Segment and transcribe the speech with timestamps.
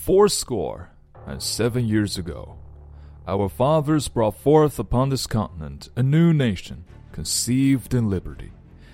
[0.00, 0.88] Fourscore
[1.26, 2.56] and seven years ago,
[3.28, 8.50] our fathers brought forth upon this continent a new nation, conceived in liberty,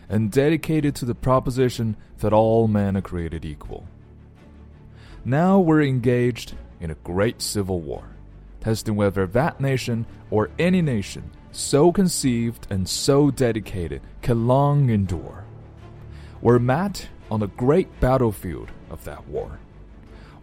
[0.08, 3.87] and dedicated to the proposition that all men are created equal.
[5.24, 8.08] Now we're engaged in a great civil war,
[8.61, 15.44] testing whether that nation or any nation so conceived and so dedicated can long endure.
[16.43, 19.61] We're met on the great battlefield of that war.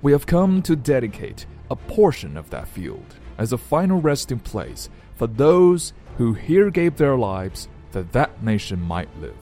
[0.04, 3.06] We have come to dedicate a portion of that field
[3.38, 8.82] as a final resting place for those who here gave their lives that that nation
[8.82, 9.38] might live.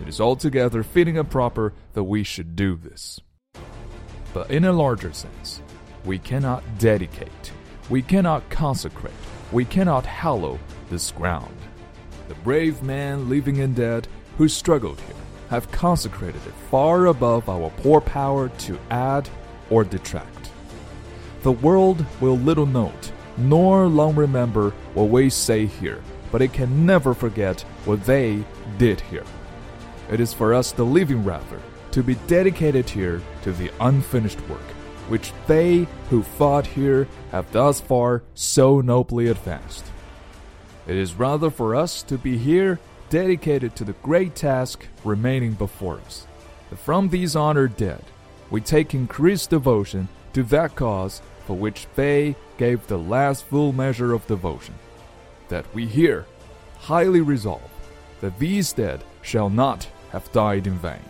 [0.00, 3.18] It is altogether fitting and proper that we should do this.
[4.32, 5.60] But in a larger sense,
[6.04, 7.50] we cannot dedicate,
[7.90, 9.14] we cannot consecrate,
[9.50, 11.56] we cannot hallow this ground.
[12.28, 14.06] The brave men living and dead
[14.38, 15.16] who struggled here
[15.50, 19.28] have consecrated it far above our poor power to add
[19.70, 20.50] or detract.
[21.42, 26.86] The world will little note nor long remember what we say here, but it can
[26.86, 28.44] never forget what they
[28.78, 29.24] did here.
[30.10, 34.60] It is for us, the living rather, to be dedicated here to the unfinished work,
[35.08, 39.84] which they who fought here have thus far so nobly advanced.
[40.86, 42.78] It is rather for us to be here
[43.10, 46.26] dedicated to the great task remaining before us.
[46.76, 48.04] From these honored dead,
[48.50, 54.12] we take increased devotion to that cause for which they gave the last full measure
[54.12, 54.74] of devotion.
[55.48, 56.26] That we here
[56.78, 57.70] highly resolve
[58.20, 61.04] that these dead shall not have died in vain,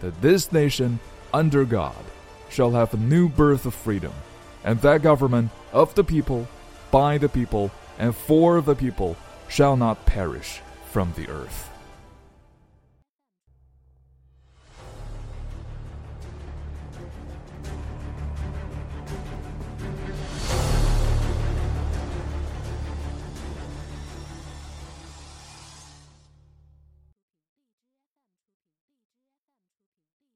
[0.00, 0.98] that this nation,
[1.32, 2.04] under God,
[2.48, 4.12] shall have a new birth of freedom,
[4.64, 6.46] and that government of the people,
[6.90, 9.16] by the people, and for the people
[9.48, 11.73] shall not perish from the earth.